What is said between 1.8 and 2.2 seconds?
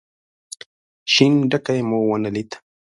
مو